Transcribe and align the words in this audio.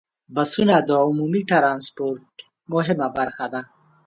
بسونه 0.35 0.75
د 0.87 0.89
عمومي 1.05 1.41
ټرانسپورت 1.51 2.25
مهمه 2.73 3.07
برخه 3.17 3.45
ده. 3.53 3.61